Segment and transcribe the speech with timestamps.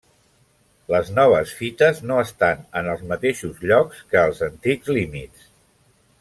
[0.93, 5.47] Les noves fites no estan en els mateixos llocs que els antics límits.